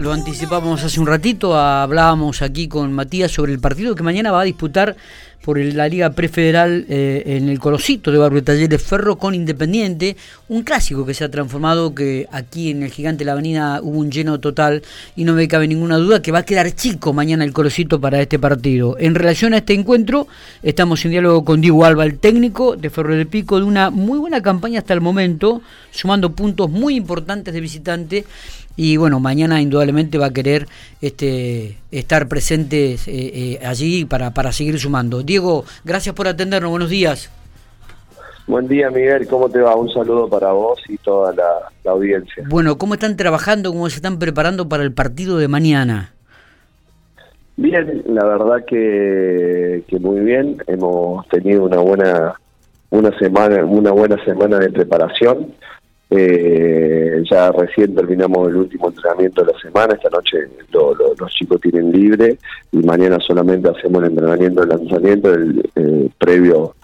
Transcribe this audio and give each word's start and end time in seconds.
Lo 0.00 0.12
anticipábamos 0.12 0.82
hace 0.82 0.98
un 0.98 1.06
ratito, 1.06 1.56
hablábamos 1.56 2.42
aquí 2.42 2.68
con 2.68 2.92
Matías 2.92 3.30
sobre 3.30 3.52
el 3.52 3.60
partido 3.60 3.94
que 3.94 4.02
mañana 4.02 4.32
va 4.32 4.40
a 4.40 4.44
disputar 4.44 4.96
por 5.44 5.58
la 5.58 5.88
Liga 5.88 6.10
Prefederal 6.10 6.86
eh, 6.88 7.22
en 7.26 7.50
el 7.50 7.58
Colosito 7.58 8.10
de 8.10 8.16
Barrio 8.16 8.42
Talleres 8.42 8.82
Ferro 8.82 9.18
con 9.18 9.34
Independiente, 9.34 10.16
un 10.48 10.62
clásico 10.62 11.04
que 11.04 11.12
se 11.12 11.22
ha 11.22 11.30
transformado, 11.30 11.94
que 11.94 12.26
aquí 12.32 12.70
en 12.70 12.82
el 12.82 12.90
Gigante 12.90 13.20
de 13.20 13.26
la 13.26 13.32
Avenida 13.32 13.80
hubo 13.82 13.98
un 13.98 14.10
lleno 14.10 14.40
total 14.40 14.82
y 15.14 15.24
no 15.24 15.34
me 15.34 15.46
cabe 15.46 15.68
ninguna 15.68 15.98
duda 15.98 16.22
que 16.22 16.32
va 16.32 16.38
a 16.40 16.44
quedar 16.44 16.74
chico 16.74 17.12
mañana 17.12 17.44
el 17.44 17.52
Colosito 17.52 18.00
para 18.00 18.20
este 18.22 18.38
partido. 18.38 18.96
En 18.98 19.14
relación 19.14 19.52
a 19.52 19.58
este 19.58 19.74
encuentro, 19.74 20.26
estamos 20.62 21.04
en 21.04 21.10
diálogo 21.10 21.44
con 21.44 21.60
Diego 21.60 21.84
Alba, 21.84 22.04
el 22.04 22.18
técnico 22.18 22.76
de 22.76 22.88
Ferro 22.88 23.14
del 23.14 23.26
Pico, 23.26 23.58
de 23.58 23.64
una 23.64 23.90
muy 23.90 24.18
buena 24.18 24.40
campaña 24.40 24.78
hasta 24.78 24.94
el 24.94 25.02
momento, 25.02 25.60
sumando 25.90 26.32
puntos 26.32 26.70
muy 26.70 26.96
importantes 26.96 27.52
de 27.52 27.60
visitante 27.60 28.24
y 28.76 28.96
bueno, 28.96 29.20
mañana 29.20 29.60
indudablemente 29.60 30.18
va 30.18 30.26
a 30.26 30.32
querer 30.32 30.66
este, 31.00 31.76
estar 31.92 32.26
presente 32.26 32.94
eh, 32.94 32.98
eh, 33.06 33.60
allí 33.64 34.04
para, 34.04 34.34
para 34.34 34.52
seguir 34.52 34.80
sumando. 34.80 35.22
Diego, 35.34 35.64
gracias 35.84 36.14
por 36.14 36.28
atendernos, 36.28 36.70
buenos 36.70 36.90
días. 36.90 37.28
Buen 38.46 38.68
día 38.68 38.88
Miguel, 38.88 39.26
¿cómo 39.26 39.48
te 39.48 39.58
va? 39.58 39.74
Un 39.74 39.90
saludo 39.90 40.28
para 40.28 40.52
vos 40.52 40.78
y 40.88 40.96
toda 40.98 41.34
la, 41.34 41.90
audiencia. 41.90 42.44
Bueno, 42.48 42.78
¿cómo 42.78 42.94
están 42.94 43.16
trabajando, 43.16 43.72
cómo 43.72 43.90
se 43.90 43.96
están 43.96 44.20
preparando 44.20 44.68
para 44.68 44.84
el 44.84 44.92
partido 44.92 45.36
de 45.38 45.48
mañana? 45.48 46.12
Bien, 47.56 48.04
la 48.06 48.24
verdad 48.24 48.64
que, 48.64 49.82
que 49.88 49.98
muy 49.98 50.20
bien, 50.20 50.58
hemos 50.68 51.26
tenido 51.26 51.64
una 51.64 51.78
buena 51.78 52.34
una 52.90 53.18
semana 53.18 53.64
una 53.64 53.90
buena 53.90 54.24
semana 54.24 54.60
de 54.60 54.70
preparación 54.70 55.52
eh, 56.16 57.22
ya 57.28 57.50
recién 57.52 57.94
terminamos 57.94 58.48
el 58.48 58.56
último 58.56 58.88
entrenamiento 58.88 59.44
de 59.44 59.52
la 59.52 59.58
semana, 59.58 59.94
esta 59.94 60.10
noche 60.10 60.38
los 60.72 61.32
chicos 61.32 61.60
tienen 61.60 61.90
libre 61.90 62.38
y 62.72 62.78
mañana 62.78 63.18
solamente 63.20 63.68
hacemos 63.68 64.02
el 64.02 64.10
entrenamiento 64.10 64.60
de 64.60 64.66
lanzamiento 64.66 65.32
el, 65.32 65.70
eh, 65.74 66.08
previo 66.18 66.74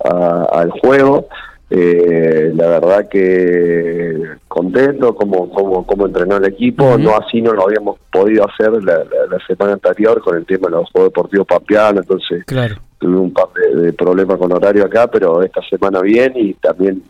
al 0.00 0.70
juego. 0.70 1.28
Eh, 1.70 2.50
la 2.54 2.66
verdad 2.68 3.08
que 3.10 4.22
contento 4.46 5.14
como, 5.14 5.50
como, 5.50 5.86
como 5.86 6.06
entrenó 6.06 6.38
el 6.38 6.46
equipo, 6.46 6.96
no 6.96 7.14
así 7.16 7.42
no 7.42 7.52
lo 7.52 7.64
habíamos 7.64 7.98
podido 8.10 8.46
hacer 8.48 8.82
la, 8.82 9.04
semana 9.46 9.74
anterior 9.74 10.22
con 10.22 10.36
el 10.38 10.46
tema 10.46 10.68
de 10.68 10.76
los 10.76 10.90
Juegos 10.90 11.10
Deportivos 11.10 11.46
Papiano, 11.46 12.00
entonces 12.00 12.44
tuve 12.46 13.16
un 13.16 13.32
par 13.32 13.48
de 13.52 13.92
problemas 13.92 14.38
con 14.38 14.50
horario 14.50 14.86
acá, 14.86 15.08
pero 15.08 15.42
esta 15.42 15.60
semana 15.68 16.00
bien 16.00 16.32
y 16.36 16.54
también 16.54 17.02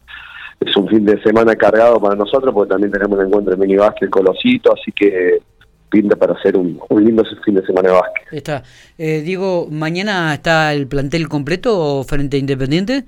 es 0.60 0.76
un 0.76 0.88
fin 0.88 1.04
de 1.04 1.20
semana 1.22 1.54
cargado 1.56 2.00
para 2.00 2.16
nosotros 2.16 2.52
porque 2.52 2.70
también 2.70 2.92
tenemos 2.92 3.18
un 3.18 3.26
encuentro 3.26 3.54
de 3.54 3.60
mini 3.60 3.76
básquet 3.76 4.10
Colosito, 4.10 4.72
así 4.72 4.92
que 4.92 5.40
pinta 5.88 6.16
para 6.16 6.34
hacer 6.34 6.56
un, 6.56 6.78
lindo 6.90 7.24
fin 7.44 7.54
de 7.54 7.64
semana 7.64 7.88
de 7.88 7.94
básquet. 7.94 8.32
Está. 8.32 8.62
Eh, 8.98 9.22
Diego, 9.22 9.68
¿mañana 9.70 10.34
está 10.34 10.72
el 10.74 10.86
plantel 10.86 11.28
completo 11.28 12.04
frente 12.04 12.36
a 12.36 12.40
Independiente? 12.40 13.04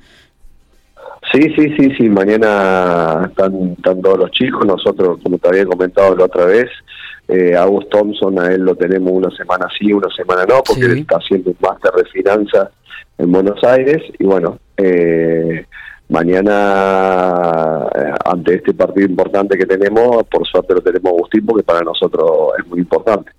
Sí, 1.33 1.43
sí, 1.57 1.75
sí, 1.79 1.93
sí, 1.97 2.09
mañana 2.09 3.27
están, 3.29 3.77
todos 3.77 4.19
los 4.19 4.31
chicos, 4.31 4.67
nosotros, 4.67 5.19
como 5.23 5.39
te 5.39 5.49
había 5.49 5.67
comentado 5.67 6.17
la 6.17 6.25
otra 6.25 6.47
vez, 6.47 6.69
eh, 7.29 7.55
August 7.55 7.91
Thompson, 7.91 8.39
a 8.41 8.53
él 8.53 8.63
lo 8.63 8.75
tenemos 8.75 9.13
una 9.13 9.31
semana 9.37 9.69
sí, 9.79 9.93
una 9.93 10.09
semana 10.17 10.45
no, 10.47 10.63
porque 10.67 10.87
él 10.87 10.99
está 10.99 11.19
haciendo 11.19 11.51
un 11.51 11.57
máster 11.61 11.93
de 11.93 12.05
finanzas 12.07 12.71
en 13.19 13.31
Buenos 13.31 13.63
Aires, 13.63 14.03
y 14.19 14.25
bueno, 14.25 14.59
eh, 14.79 15.67
Mañana, 16.11 17.87
eh, 17.95 18.13
ante 18.25 18.57
este 18.57 18.75
partido 18.75 19.07
importante 19.07 19.57
que 19.57 19.65
tenemos, 19.65 20.27
por 20.27 20.45
suerte 20.45 20.75
lo 20.75 20.81
tenemos 20.81 21.13
Agustín, 21.13 21.47
porque 21.47 21.63
para 21.63 21.83
nosotros 21.83 22.51
es 22.59 22.67
muy 22.67 22.81
importante. 22.81 23.31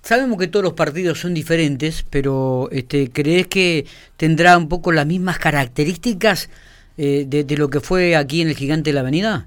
Sabemos 0.00 0.38
que 0.38 0.48
todos 0.48 0.64
los 0.64 0.72
partidos 0.72 1.20
son 1.20 1.34
diferentes, 1.34 2.02
pero 2.08 2.70
este, 2.72 3.10
¿crees 3.10 3.46
que 3.48 3.84
tendrá 4.16 4.56
un 4.56 4.70
poco 4.70 4.90
las 4.90 5.04
mismas 5.04 5.38
características 5.38 6.48
eh, 6.96 7.26
de, 7.26 7.56
lo 7.58 7.68
que 7.68 7.80
fue 7.80 8.16
aquí 8.16 8.40
en 8.40 8.48
el 8.48 8.54
Gigante 8.54 8.88
de 8.88 8.94
la 8.94 9.00
Avenida? 9.00 9.46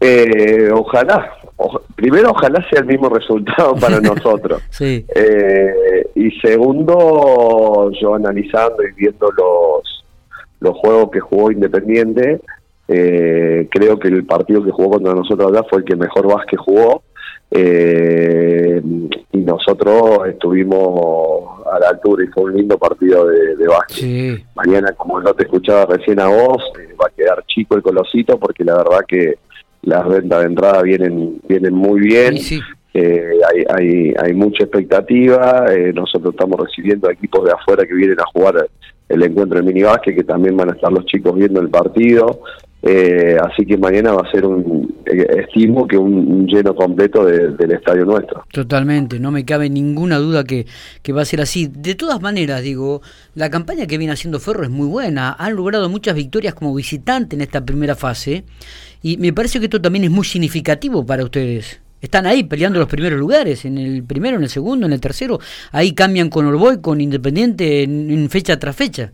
Eh, 0.00 0.70
ojalá. 0.72 1.32
primero, 1.96 2.30
ojalá 2.30 2.64
sea 2.70 2.78
el 2.78 2.86
mismo 2.86 3.08
resultado 3.08 3.74
para 3.80 4.00
nosotros. 4.00 4.62
sí. 4.70 5.04
y 6.14 6.30
segundo, 6.40 7.90
yo 8.00 8.14
analizando 8.14 8.84
y 8.84 8.92
viendo 8.92 9.32
los 9.32 9.83
los 10.60 10.76
juegos 10.78 11.10
que 11.10 11.20
jugó 11.20 11.50
Independiente, 11.50 12.40
eh, 12.86 13.66
creo 13.70 13.98
que 13.98 14.08
el 14.08 14.24
partido 14.24 14.62
que 14.62 14.70
jugó 14.70 14.90
contra 14.90 15.14
nosotros 15.14 15.50
acá 15.50 15.66
fue 15.68 15.78
el 15.80 15.84
que 15.84 15.96
mejor 15.96 16.26
básquet 16.26 16.58
jugó. 16.58 17.02
Eh, 17.50 18.82
y 19.32 19.38
nosotros 19.38 20.26
estuvimos 20.26 21.60
a 21.72 21.78
la 21.78 21.90
altura 21.90 22.24
y 22.24 22.26
fue 22.28 22.44
un 22.44 22.56
lindo 22.56 22.76
partido 22.78 23.26
de, 23.26 23.56
de 23.56 23.66
básquet. 23.68 24.44
Mañana, 24.54 24.92
como 24.92 25.20
no 25.20 25.32
te 25.34 25.44
escuchaba 25.44 25.86
recién 25.86 26.20
a 26.20 26.26
vos, 26.26 26.62
eh, 26.80 26.94
va 27.00 27.06
a 27.06 27.16
quedar 27.16 27.44
chico 27.46 27.76
el 27.76 27.82
colosito 27.82 28.38
porque 28.38 28.64
la 28.64 28.76
verdad 28.76 29.00
que 29.06 29.38
las 29.82 30.06
ventas 30.08 30.40
de 30.40 30.46
entrada 30.46 30.82
vienen 30.82 31.40
vienen 31.46 31.74
muy 31.74 32.00
bien. 32.00 32.36
hay, 32.94 33.64
hay, 33.68 34.14
hay 34.18 34.34
mucha 34.34 34.64
expectativa. 34.64 35.66
nosotros 35.94 36.34
estamos 36.34 36.58
recibiendo 36.58 37.10
equipos 37.10 37.44
de 37.44 37.52
afuera 37.52 37.84
que 37.86 37.94
vienen 37.94 38.20
a 38.20 38.24
jugar 38.32 38.66
el 39.08 39.22
encuentro 39.22 39.58
de 39.58 39.64
minibásquet, 39.64 40.14
que 40.14 40.24
también 40.24 40.56
van 40.56 40.70
a 40.70 40.72
estar 40.74 40.92
los 40.92 41.04
chicos 41.06 41.34
viendo 41.34 41.60
el 41.60 41.68
partido. 41.68 42.40
Eh, 42.86 43.38
así 43.40 43.64
que 43.64 43.78
mañana 43.78 44.12
va 44.12 44.28
a 44.28 44.30
ser 44.30 44.44
un, 44.44 44.94
eh, 45.06 45.26
estimo 45.38 45.86
que 45.86 45.96
un, 45.96 46.46
lleno 46.46 46.74
completo 46.74 47.24
del 47.24 47.72
estadio 47.72 48.04
nuestro. 48.04 48.44
Totalmente, 48.52 49.18
no 49.18 49.30
me 49.30 49.46
cabe 49.46 49.70
ninguna 49.70 50.18
duda 50.18 50.44
que, 50.44 50.66
que, 51.02 51.12
va 51.14 51.22
a 51.22 51.24
ser 51.24 51.40
así. 51.40 51.66
De 51.74 51.94
todas 51.94 52.20
maneras, 52.20 52.62
digo, 52.62 53.00
la 53.34 53.48
campaña 53.48 53.86
que 53.86 53.96
viene 53.96 54.12
haciendo 54.12 54.38
Ferro 54.38 54.64
es 54.64 54.70
muy 54.70 54.86
buena. 54.86 55.34
Han 55.38 55.56
logrado 55.56 55.88
muchas 55.88 56.14
victorias 56.14 56.52
como 56.52 56.74
visitante 56.74 57.36
en 57.36 57.40
esta 57.40 57.64
primera 57.64 57.94
fase 57.94 58.44
y 59.02 59.16
me 59.16 59.32
parece 59.32 59.60
que 59.60 59.66
esto 59.66 59.80
también 59.80 60.04
es 60.04 60.10
muy 60.10 60.26
significativo 60.26 61.06
para 61.06 61.24
ustedes 61.24 61.83
están 62.04 62.26
ahí 62.26 62.44
peleando 62.44 62.78
los 62.78 62.88
primeros 62.88 63.18
lugares, 63.18 63.64
en 63.64 63.78
el 63.78 64.04
primero, 64.04 64.36
en 64.36 64.42
el 64.42 64.48
segundo, 64.48 64.86
en 64.86 64.92
el 64.92 65.00
tercero. 65.00 65.38
Ahí 65.72 65.92
cambian 65.92 66.28
con 66.28 66.46
Orboy, 66.46 66.80
con 66.80 67.00
Independiente, 67.00 67.82
en, 67.82 68.28
fecha 68.30 68.58
tras 68.58 68.76
fecha. 68.76 69.12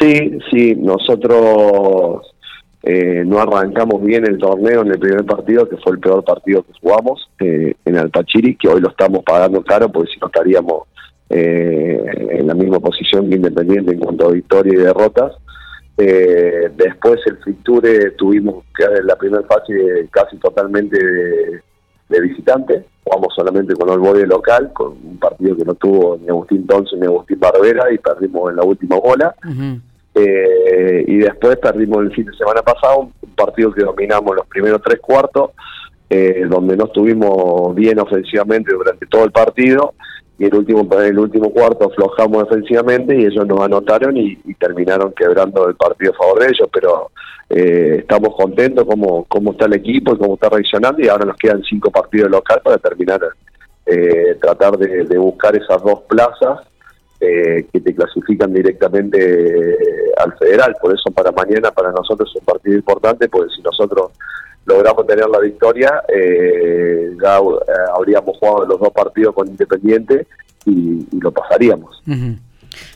Sí, 0.00 0.38
sí, 0.50 0.74
nosotros 0.74 2.26
eh, 2.82 3.22
no 3.26 3.38
arrancamos 3.38 4.02
bien 4.02 4.26
el 4.26 4.38
torneo 4.38 4.82
en 4.82 4.92
el 4.92 4.98
primer 4.98 5.24
partido, 5.24 5.68
que 5.68 5.76
fue 5.76 5.92
el 5.92 6.00
peor 6.00 6.24
partido 6.24 6.62
que 6.62 6.72
jugamos 6.80 7.28
eh, 7.38 7.74
en 7.84 7.96
Altachiri, 7.96 8.56
que 8.56 8.68
hoy 8.68 8.80
lo 8.80 8.88
estamos 8.88 9.22
pagando 9.22 9.62
caro, 9.62 9.90
porque 9.90 10.12
si 10.12 10.20
no 10.20 10.26
estaríamos 10.26 10.82
eh, 11.30 12.02
en 12.30 12.46
la 12.46 12.54
misma 12.54 12.80
posición 12.80 13.28
que 13.28 13.36
Independiente 13.36 13.92
en 13.92 13.98
cuanto 13.98 14.28
a 14.28 14.32
victoria 14.32 14.72
y 14.72 14.76
derrotas. 14.76 15.32
Eh, 15.96 16.70
después 16.76 17.20
el 17.26 17.36
Friture 17.38 18.10
tuvimos 18.12 18.64
que 18.76 18.84
la 19.04 19.16
primera 19.16 19.44
fase 19.44 20.08
casi 20.10 20.36
totalmente 20.38 20.98
de, 20.98 22.20
visitante. 22.20 22.84
Jugamos 23.04 23.34
solamente 23.34 23.74
con 23.74 23.90
el 23.90 23.98
borde 23.98 24.26
local, 24.26 24.70
con 24.72 24.92
un 24.92 25.18
partido 25.18 25.56
que 25.56 25.64
no 25.64 25.74
tuvo 25.74 26.16
ni 26.16 26.28
Agustín 26.28 26.66
Thompson 26.66 27.00
ni 27.00 27.06
Agustín 27.06 27.38
Barbera 27.38 27.92
y 27.92 27.98
perdimos 27.98 28.50
en 28.50 28.56
la 28.56 28.64
última 28.64 28.96
bola. 28.98 29.34
Eh, 30.14 31.04
y 31.06 31.16
después 31.18 31.56
perdimos 31.58 32.04
el 32.04 32.12
fin 32.12 32.26
de 32.26 32.36
semana 32.36 32.62
pasado, 32.62 33.10
un 33.20 33.34
partido 33.34 33.72
que 33.72 33.82
dominamos 33.82 34.36
los 34.36 34.46
primeros 34.46 34.80
tres 34.82 35.00
cuartos, 35.00 35.50
eh, 36.08 36.46
donde 36.48 36.76
no 36.76 36.84
estuvimos 36.84 37.74
bien 37.74 37.98
ofensivamente 37.98 38.72
durante 38.72 39.06
todo 39.06 39.24
el 39.24 39.32
partido 39.32 39.94
y 40.38 40.44
el 40.46 40.54
último 40.54 40.88
el 41.00 41.18
último 41.18 41.50
cuarto 41.50 41.86
aflojamos 41.86 42.48
defensivamente 42.48 43.16
y 43.16 43.26
ellos 43.26 43.46
nos 43.46 43.60
anotaron 43.60 44.16
y, 44.16 44.36
terminaron 44.58 45.12
quebrando 45.12 45.68
el 45.68 45.74
partido 45.74 46.12
a 46.12 46.16
favor 46.16 46.40
de 46.40 46.46
ellos 46.46 46.68
pero 46.72 47.10
eh, 47.50 47.98
estamos 48.00 48.34
contentos 48.34 48.84
como 48.84 49.24
cómo 49.24 49.52
está 49.52 49.66
el 49.66 49.74
equipo 49.74 50.14
y 50.14 50.18
cómo 50.18 50.34
está 50.34 50.48
reaccionando 50.48 51.02
y 51.02 51.08
ahora 51.08 51.26
nos 51.26 51.36
quedan 51.36 51.62
cinco 51.62 51.90
partidos 51.90 52.30
local 52.30 52.60
para 52.64 52.78
terminar 52.78 53.20
eh, 53.86 54.36
tratar 54.40 54.78
de, 54.78 55.18
buscar 55.18 55.54
esas 55.54 55.82
dos 55.82 56.00
plazas 56.08 56.66
eh, 57.20 57.66
que 57.72 57.80
te 57.80 57.94
clasifican 57.94 58.52
directamente 58.52 59.76
al 60.16 60.36
federal. 60.38 60.74
Por 60.80 60.94
eso 60.94 61.10
para 61.10 61.30
mañana 61.32 61.70
para 61.70 61.92
nosotros 61.92 62.30
es 62.30 62.40
un 62.40 62.46
partido 62.46 62.76
importante 62.76 63.28
porque 63.28 63.54
si 63.54 63.62
nosotros 63.62 64.12
logramos 64.66 65.06
tener 65.06 65.28
la 65.28 65.40
victoria, 65.40 66.02
eh, 66.08 67.12
ya 67.22 67.38
eh, 67.38 67.42
habríamos 67.96 68.36
jugado 68.38 68.66
los 68.66 68.80
dos 68.80 68.92
partidos 68.92 69.34
con 69.34 69.48
Independiente 69.48 70.26
y, 70.64 71.06
lo 71.20 71.30
pasaríamos. 71.32 72.02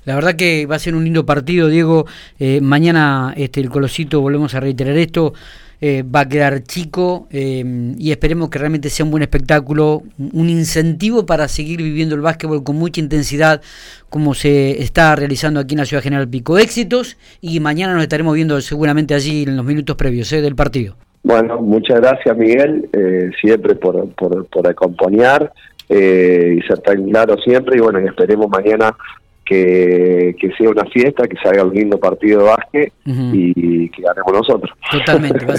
La 0.04 0.14
verdad 0.14 0.34
que 0.34 0.66
va 0.66 0.76
a 0.76 0.78
ser 0.78 0.94
un 0.94 1.04
lindo 1.04 1.24
partido, 1.24 1.68
Diego. 1.68 2.06
Eh, 2.38 2.60
mañana 2.60 3.32
este, 3.36 3.60
el 3.60 3.70
Colosito, 3.70 4.20
volvemos 4.20 4.54
a 4.54 4.60
reiterar 4.60 4.96
esto, 4.96 5.34
va 5.80 6.20
a 6.20 6.28
quedar 6.28 6.64
chico 6.64 7.28
y 7.30 8.10
esperemos 8.10 8.50
que 8.50 8.58
realmente 8.58 8.90
sea 8.90 9.04
un 9.04 9.12
buen 9.12 9.22
espectáculo, 9.22 10.02
un 10.18 10.50
incentivo 10.50 11.24
para 11.24 11.46
seguir 11.46 11.80
viviendo 11.80 12.16
el 12.16 12.20
básquetbol 12.20 12.64
con 12.64 12.74
mucha 12.74 13.00
intensidad 13.00 13.62
como 14.08 14.34
se 14.34 14.82
está 14.82 15.14
realizando 15.14 15.60
aquí 15.60 15.74
en 15.74 15.78
la 15.78 15.86
Ciudad 15.86 16.02
General 16.02 16.28
Pico. 16.28 16.58
Éxitos 16.58 17.16
y 17.40 17.60
mañana 17.60 17.94
nos 17.94 18.02
estaremos 18.02 18.34
viendo 18.34 18.60
seguramente 18.60 19.14
allí 19.14 19.44
en 19.44 19.56
los 19.56 19.64
minutos 19.64 19.94
previos 19.94 20.28
del 20.30 20.56
partido. 20.56 20.96
Bueno, 21.28 21.60
muchas 21.60 22.00
gracias 22.00 22.34
Miguel, 22.38 22.88
eh, 22.90 23.30
siempre 23.38 23.74
por, 23.74 24.08
por, 24.14 24.46
por 24.46 24.66
acompañar 24.66 25.52
eh, 25.86 26.56
y 26.58 26.66
ser 26.66 26.78
tan 26.78 27.06
claro 27.10 27.36
siempre 27.36 27.76
y 27.76 27.80
bueno, 27.80 27.98
esperemos 27.98 28.48
mañana 28.48 28.96
que, 29.44 30.34
sea 30.56 30.70
una 30.70 30.86
fiesta, 30.86 31.28
que 31.28 31.36
salga 31.36 31.64
un 31.64 31.74
lindo 31.74 32.00
partido 32.00 32.38
de 32.40 32.44
básquet 32.46 32.92
y 33.04 33.90
que 33.90 34.02
ganemos 34.02 34.32
nosotros. 34.32 34.70
Totalmente. 34.90 35.44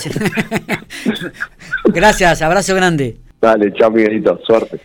gracias, 1.94 2.42
abrazo 2.42 2.74
grande. 2.74 3.18
Dale, 3.39 3.71
chao 3.74 3.92
Miguelito, 3.92 4.39
suerte. 4.48 4.75